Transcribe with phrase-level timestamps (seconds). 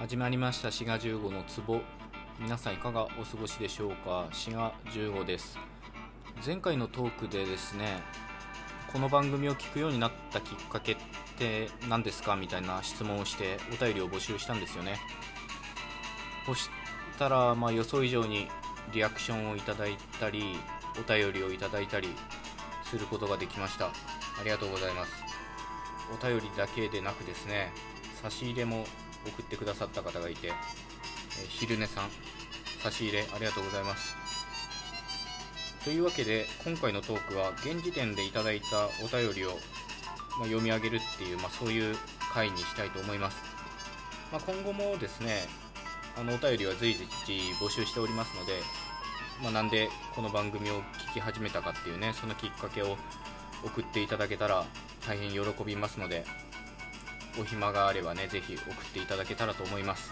[0.00, 0.72] 始まりました。
[0.72, 1.82] 滋賀15の壺。
[2.40, 4.28] 皆さんいかがお過ごしでしょうか？
[4.32, 5.58] 滋賀15です。
[6.44, 8.00] 前回のトークでですね
[8.94, 10.96] この番組を聞くようになったきっかけっ
[11.36, 12.34] て何ですか？
[12.34, 14.96] みたいな質問をしてお便りを募集したんですよね。
[16.46, 16.70] そし
[17.18, 18.48] たらまあ予想以上に
[18.94, 20.56] リアクションをいただいたり
[20.98, 22.08] お便りをいただいたり
[22.84, 23.88] することができました。
[23.88, 23.92] あ
[24.42, 25.12] りがとうございます。
[26.18, 27.70] お便りだけでなくですね
[28.22, 28.86] 差し入れも
[29.26, 30.52] 送ってくださった方がいて、え
[31.48, 32.08] 昼寝さん
[32.82, 34.16] 差し入れありがとうございます。
[35.84, 39.52] というわけで今回のトークは現時点でいただいたお便りを、
[40.38, 41.96] ま、読み上げるっていう、まあ、そういう
[42.34, 43.42] 回にしたいと思います、
[44.30, 45.48] まあ、今後もですね
[46.18, 47.06] あのお便りは随時
[47.60, 48.52] 募集しておりますので、
[49.42, 52.98] まあ、なんでこの番組を聞き始めたかっていうねそのきっかけを
[53.64, 54.66] 送っていただけたら
[55.06, 56.26] 大変喜びますので
[57.38, 60.10] お暇があればねぜひ送っていただけたらと思います。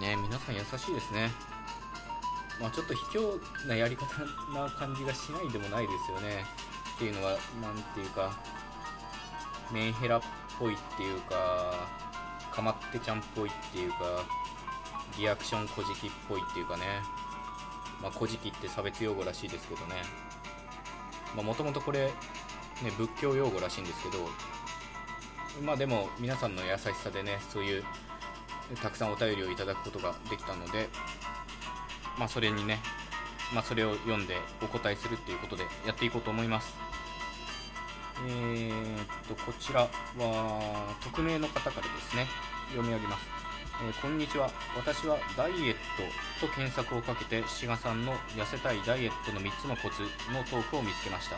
[0.00, 1.30] ね皆さん優しいですね。
[2.60, 4.04] まあ、ちょっと卑怯なやり方
[4.52, 6.44] な感じがしないでもないですよね。
[6.96, 8.38] っていうのは何ていうか
[9.72, 10.20] メンヘラっ
[10.58, 11.88] ぽいっていうか
[12.52, 13.96] かまってちゃんっぽいっていうか
[15.18, 16.84] リアクションこじきっぽいっていうかね。
[18.02, 19.96] まあ、古事記って差別用語らしいですけどね。
[21.34, 22.12] もともとこれ、ね、
[22.96, 24.18] 仏教用語らしいんですけど
[25.62, 27.84] まあでも皆さんの優しさでねそういう
[28.82, 30.88] たくさんお便りをいただくことができたので
[32.18, 32.78] まあそれにね
[33.52, 36.74] まあそれを読んでお答えするっていうことでやっていこうと思います。
[38.26, 42.26] えー、っとこちらは匿名の方からですね
[42.70, 43.26] 読み上げます。
[43.84, 44.50] えー、こんにちは。
[44.76, 45.74] 私はダイエッ
[46.40, 50.02] トと検索をかけて志賀さんの痩せたいダイエットの3つのコツ
[50.32, 51.36] のトークを見つけました。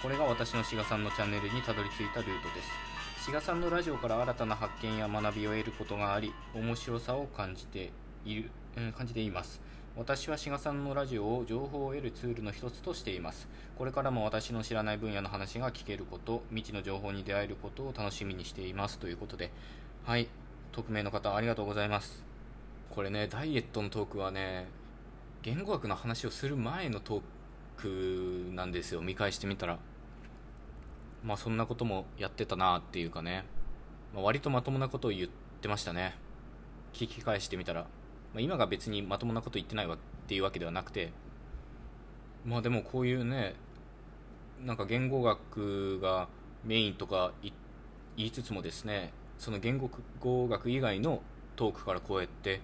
[0.00, 2.91] これが私の志賀さんのチャンネルにたどり着いたルートです。
[3.24, 7.92] 志賀さんのラジオから新たな発見や学びを得ることがあり面白さを感じて
[8.24, 9.60] いる、うん、感じています。
[9.96, 13.46] 私は志賀さんのラジオを情報を得るツールの一つとしています。
[13.78, 18.98] これからも私の知らない分野の話が聞けること未知の情報に出会えることを楽しみにしています。
[18.98, 19.52] ということで
[20.04, 20.26] はい
[20.72, 22.24] 匿名の方ありがとうございます。
[22.90, 24.66] これねダイエットのトークはね
[25.42, 29.00] 言語学の話をする前のトークなんですよ。
[29.00, 29.78] 見返してみたら。
[31.24, 33.44] まあそんなこともやってたなっていうかね、
[34.14, 35.28] まあ、割とまともなことを言っ
[35.60, 36.16] てましたね。
[36.92, 37.88] 聞き返してみたら、ま
[38.38, 41.12] あ、今が別にまともなこと言ってないわっていうわけではなくて。
[42.44, 43.54] まあでもこういうね
[44.64, 46.28] なんか言語学が
[46.64, 49.76] メインとか言いつつもですねその言
[50.20, 51.22] 語学以外の
[51.56, 52.60] トークからこうやって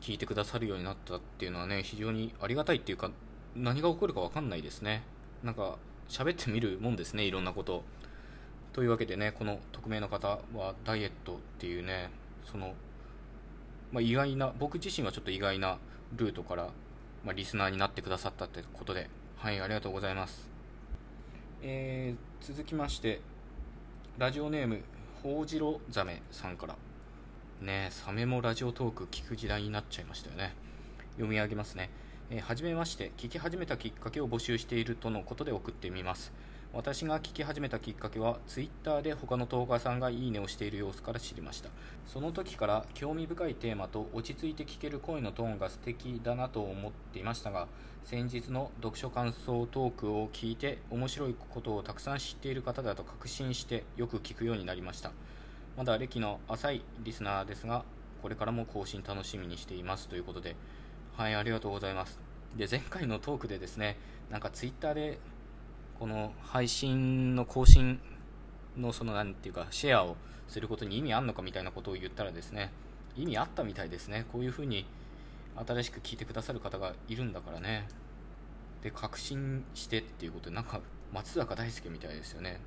[0.00, 3.10] 聞いてくださるようになったっていうのはね非常にありがたいっていうか
[3.54, 5.02] 何が起こるか分かんないですね。
[5.42, 5.78] なんか
[6.08, 7.82] 喋ってみるもんですねいろんなこと。
[8.72, 12.10] というわけでねこの匿名の方はダイエットっていうね
[12.44, 12.74] その、
[13.92, 15.78] まあ、意外な僕自身はちょっと意外な
[16.16, 16.68] ルートから、
[17.24, 20.50] まあ、リスナーになってくださったってことではいありがとうございます。
[21.62, 23.20] えー、続きまして
[24.18, 24.82] ラジオネーム
[25.22, 26.76] ホウジロザメさんから。
[27.60, 30.54] ねサメもラジオトーク聞く時代になっちゃいましたよね。
[31.12, 31.90] 読み上げますね。
[32.30, 36.32] えー、初めまして聞き始めたきっかけを募集しているとのことで送ってみます。
[36.72, 41.68] 私が聞き始めたきっかけは Twitter で他のトーカーさんがいいねをしている様子から知りました。
[42.06, 47.68] その時から興味深いテーマと落ち着いて聞ける声のトーンが素敵だなと思っていましたが
[48.04, 55.12] 先日の読書感想トークを聞いて面白いことをたくさん知っている方だと確信してよく聞くようになりました。
[55.76, 57.84] まだ歴の浅いリスナーですが
[58.22, 60.08] これからも更新楽しみにしています。
[60.08, 60.56] ということで
[61.16, 62.18] はいありがとうございます。
[62.56, 63.96] で前回のトークでですね
[64.30, 65.20] なんかツイッターで
[66.00, 68.00] この配信の更新
[68.76, 70.16] のその何ていうかシェアを
[70.48, 72.72] することに意味あんのかみたいなことを言ったらですね
[73.16, 74.26] 意味あったみたいですね。
[74.32, 74.86] こういうふうに
[75.54, 77.86] 新しく聞いてくださる方がいるんだからね。
[78.82, 80.80] で確信してっていうことでなんか
[81.12, 82.60] 松坂大輔みたいですよね。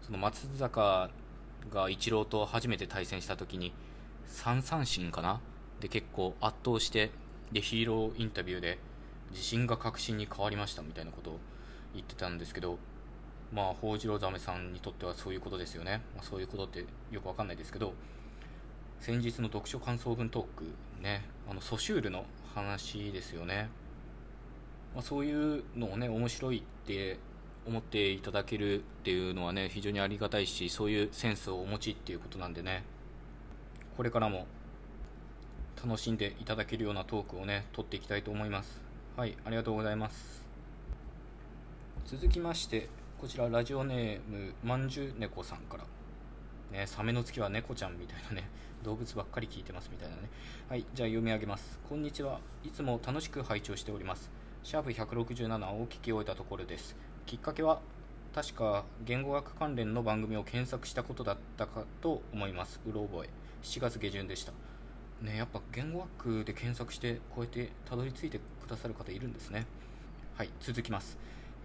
[0.00, 1.10] その松坂
[1.70, 3.74] がイチローと初めて対戦した時に
[4.28, 5.42] 3三振かな？
[5.80, 7.10] で結構圧倒して
[7.52, 8.78] でヒーローインタビューで
[9.30, 11.38] 自信が確信に変わりましたみたいなことを
[11.94, 12.78] 言ってたんですけど
[13.52, 17.94] まあホウジロザメさんにとってはそういうことですよね、まあ、そういうことってよくわかんないですけど
[19.00, 20.64] 先日の読書感想文トーク
[21.02, 23.68] ねあのソシュールの話ですよね、
[24.94, 27.18] まあ、そういうのをね面白いって
[27.66, 32.84] 思っていただけるっていうのはね非常にありがたいしそういうセンスをお持ちっていうことなんでね
[33.96, 34.46] これからも
[35.84, 38.80] 楽しんでいただけるようなトークをね取っていきたいと思います。
[39.16, 40.46] はいありがとうございます。
[42.06, 42.88] 続きまして
[43.18, 45.84] こちらラジオネームまんじゅう猫さんから。
[46.72, 48.48] ねサメの月は猫ちゃんみたいなね
[48.82, 50.22] 動物ばっかり聞いてますみたいなね。
[50.68, 51.78] はいじゃあ読み上げます。
[51.88, 52.40] こんにちは。
[52.64, 54.30] いつも楽しく拝聴しております。
[54.62, 56.96] シャープ167を聞き終えたところです。
[57.26, 57.80] きっかけは
[58.34, 62.80] 確か言語学関連の番組を検索したことだったかと思います。
[62.86, 63.28] うろ覚え。
[63.62, 64.52] 7月下旬でした。
[65.22, 69.66] ねやっぱ言語学で検索してこうやってたどり着いてくださる方いるんですね
[70.34, 71.18] はい続きます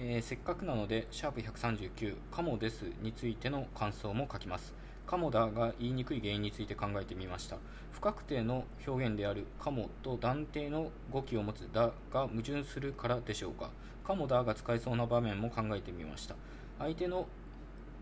[0.00, 4.72] えー、せっかくなので、シャープ139、カモですについての感想も書きます。
[5.08, 7.56] カモだが言いにくい原因について考えてみました。
[7.90, 13.70] 不確定の表現であるカモと断定の語気を持つだが矛盾するからでしょうか。
[14.06, 16.36] カモだが使えそうな場面も考えてみました。
[16.78, 17.26] 相手の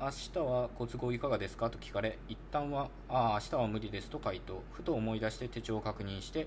[0.00, 1.70] 明日はご都合いかがですか？
[1.70, 4.62] と聞かれ、一旦は、ああ、明日は無理ですと回答。
[4.72, 6.46] ふと思い出して手帳を確認して、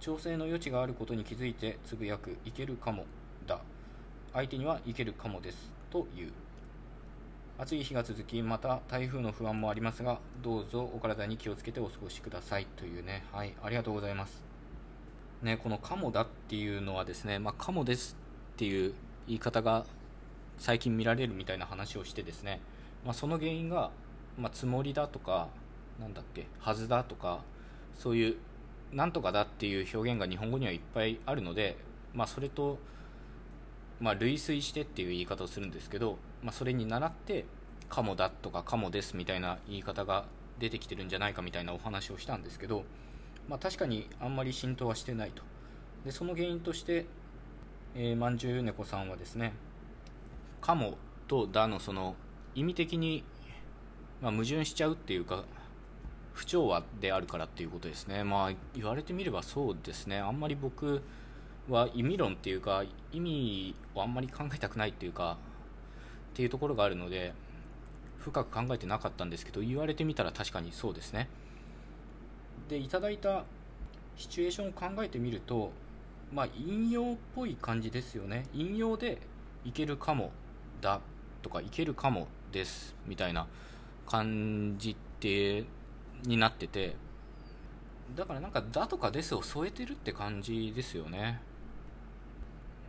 [0.00, 3.06] 調整の余地があることに気づいてつぶやく、いけるかも
[3.46, 3.62] だ。
[4.34, 6.32] 相手にはいけるかもですという
[7.58, 14.44] 暑い日が続きまた台風の不安もありますがどうぞお体に気をつけてお過ごしくださいというねはいありがとうございます
[15.42, 18.16] ねこのカモだっていうのはですねまあ、カモです
[18.54, 18.94] っていう
[19.26, 19.84] 言い方が
[20.58, 22.60] 最近見られるみたいな話をしてですね、
[23.04, 23.90] まあ、その原因が、
[24.38, 25.48] まあ、つもりだとか
[25.98, 27.42] なんだっけはずだとか
[27.94, 28.36] そういう
[28.92, 31.76] なんとかだっていう表現が日本語にはいっぱいあるので、
[32.14, 32.78] まあ、それと
[34.00, 37.44] まあ、類推してっていう言い方をするんですけど、まあ、それに倣って
[37.90, 40.24] カモだとかカモですみたいな言い方が
[40.58, 42.84] 出てきてるんじゃないかみたいなお話をしたんですけど、
[43.46, 45.42] まあ、確かにあんまり浸透はしてないと。
[46.06, 47.04] でその原因として
[47.94, 49.52] えー、まんじゅう猫さんはですね
[50.60, 52.14] カモとだのその
[52.54, 53.24] 意味的に、
[54.20, 55.44] まあ、矛盾しちゃうっていうか
[56.32, 58.24] 不調和であるからっていうことですね。
[58.24, 60.18] まあ言われてみればそうですね。
[60.18, 61.02] あんまり僕
[61.68, 62.82] は意味論っていうか
[63.12, 65.36] 意味をあんまり考えたくないっていうか
[66.32, 67.34] っていうところがあるので
[68.18, 71.28] 深く考えてなかったんですけど言われてみたら確かにそうですね。
[72.68, 73.44] でいただいた
[74.16, 75.72] シチュエーションを考えてみると
[76.32, 78.46] まあ引用っぽい感じですよね。
[78.54, 79.18] 引用で
[79.64, 80.30] いけるかも
[80.80, 81.00] だ
[81.42, 83.46] とかいけるかもですみたいな
[84.06, 85.64] 感じって
[86.24, 86.96] になってて。
[88.16, 91.40] だからなんか「だ」とか「です」を添えてるって感じですよね。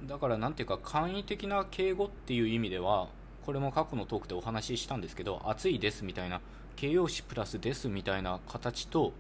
[0.07, 3.07] だから何ていうか簡易的な敬語っていう意味では
[3.45, 6.41] これも過去のトークでお話ししたんですけど暑いですみたいな
[6.75, 9.13] 形容詞プラスですみたいな形と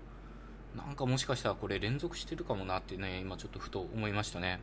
[0.75, 4.59] なんかもしかしたらこれ連続してるかもなってね今ちょっとふと思いましたね。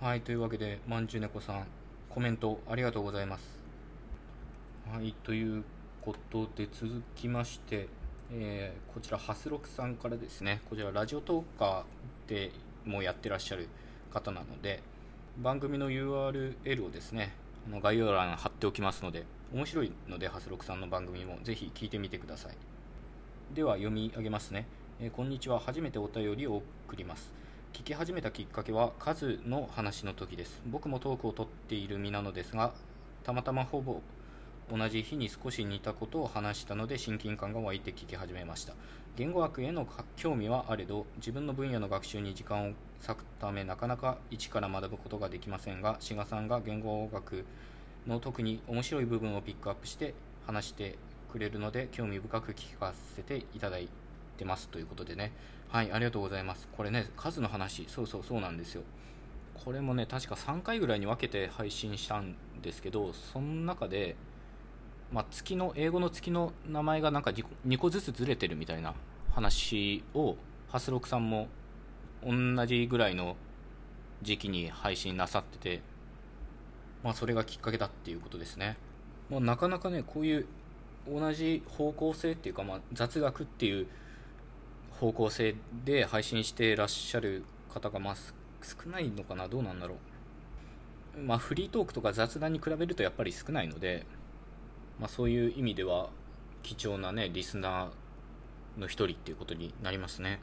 [0.00, 1.66] はいというわけでまんじゅう猫さん
[2.08, 3.63] コメントありがとうございます。
[4.92, 5.64] はいという
[6.02, 7.88] ことで続きまして
[8.32, 10.60] えー、こちらハスロクさんからですね。
[10.68, 12.50] こちらラジオトーカーで
[12.84, 13.68] もやってらっしゃる
[14.12, 14.82] 方なので
[15.38, 17.32] 番組の URL をですね
[17.68, 22.56] あの概要欄に貼っておきますので面白いのでハスロクさんの番組もぜひ聞いてみてください。
[23.54, 24.66] では読み上げますね、
[25.00, 25.60] えー、こんにちは。
[25.60, 27.32] 初めてお便りを送ります。
[27.72, 30.62] 聞き始めたきっかけは数の話の時です。
[30.66, 32.72] 僕もトークを取っている身なのですが
[33.22, 34.00] たまたまほぼ
[34.70, 38.74] 同じ日に少し似たことを話したので親近感が湧いて聞き始めました。
[39.16, 42.72] 言語学への興味はあれど自分の分野の学習に時間を
[43.06, 47.44] 割くためなかなか一から学ぶことができませんが志賀さんが言語学
[48.06, 50.14] の特に面白い部分をピックアップして
[50.46, 50.96] 話して
[51.30, 53.88] くれるので興味深く聞かせていただい
[54.36, 55.32] てますということでね。
[55.68, 56.68] はいありがとうございます。
[56.76, 58.82] これね数の話そうそうそうなんですよ。
[59.64, 64.16] これもね確か3回ぐらいに分けて配信したんですけどその中で
[65.14, 68.94] まあ、月の英語の月の名前がなんか2個ずつずれてるみたいな
[69.30, 70.34] 話を
[70.68, 71.46] ハスロクさんも
[72.26, 73.36] 同じぐらいの
[74.22, 75.82] 時期に配信なさってて、
[77.04, 78.76] まあ、それがきっかけだっていうことですね、
[79.30, 80.46] まあ、なかなかねこういう
[81.08, 83.86] 同じ方向性っていうか、まあ、雑学っていう
[84.98, 85.54] 方向性
[85.84, 89.46] で配信してらっしゃる方がまあ少ないのかな？
[89.46, 89.94] どうなんだろ
[91.16, 91.20] う？
[91.20, 94.06] まあフリートークとか雑談に比べるとやっぱり少ないので
[94.98, 96.08] まあ、そういう意味では
[96.62, 100.40] 貴重なねリスナーの一人っていうことになりますね。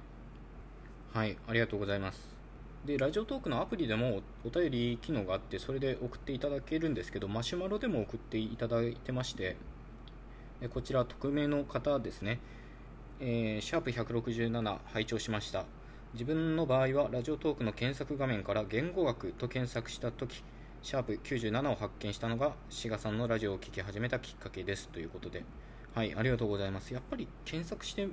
[1.13, 2.35] はいありがとうございます。
[2.85, 9.55] でラジオトークのアプリでもお便り機能があってそれで送っていただけるんですけどマシュマロでも送っていただいてまして
[10.73, 12.39] こちら匿名の方ですね、
[13.19, 15.65] えー、シャープ167拝聴しました。
[16.13, 20.43] 自分の場合はラジオトークの検索画面から言語学と検索した時
[20.83, 24.89] シャープ97を発見したのが志賀さんのラジオを聴き始めたきっかけです。
[24.89, 25.43] ということで
[25.93, 26.91] はいありがとうございます。
[26.91, 28.07] やっぱり検索してっ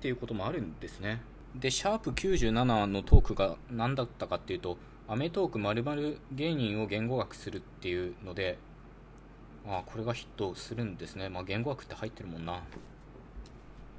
[0.00, 1.20] ていうこともあるんですね。
[1.54, 5.84] でシャープ97のトークが何だったかっていうとアメトークまる
[6.32, 8.56] 芸人を言語学するっていうので
[9.66, 11.28] あこれがヒットするんですね。
[11.28, 12.62] まあ言語学って入ってるもんな。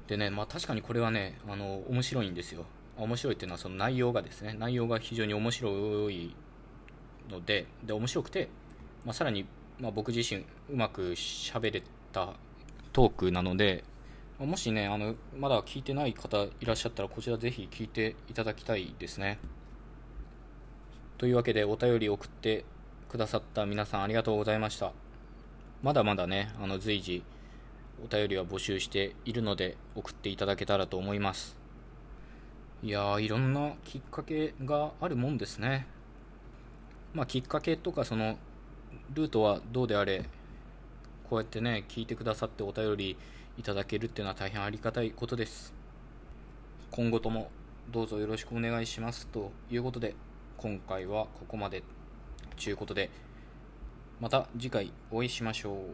[0.08, 2.64] でねまあ確かにこれはねあの面白いんですよ。
[2.96, 6.34] 面白いっていうのはその内容がですね内容が非常に面白い
[7.30, 8.48] のでで面白くて、
[9.04, 9.46] まあ、さらに、
[9.78, 12.34] まあ、僕自身うまく喋れた
[12.92, 13.84] トークなので
[14.38, 19.38] もしねあのまだ聞いてない方いらっしゃったらこちらぜひ聞いていただきたいですね。
[21.16, 22.66] というわけでお便り送って
[23.08, 24.92] くださった皆さんありがとうございました。
[25.82, 27.22] まだまだねあの随時
[28.04, 31.56] お便りは募集しているので送っていただけたらと思います。
[32.82, 35.86] いやーいろんなきっかけがあるもんですね。
[37.16, 38.36] まあきっかけとかその
[39.14, 40.26] ルートはどうであれ
[41.30, 43.16] こうやってね聞いてくださってお便り
[43.56, 45.72] いただけるっていうのは大変ありがたいことです。
[46.90, 47.50] 今後とも
[47.90, 50.14] どうぞよろしくお願いしますということで
[50.58, 51.82] 今回はここまで
[52.62, 53.08] ということで
[54.20, 55.84] また次回お会いしましょ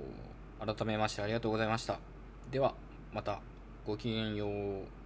[0.61, 0.67] う。
[0.67, 2.01] 改めましてありがとうございました。
[2.51, 2.75] では
[3.13, 3.41] また
[3.87, 5.02] ごきげんよう。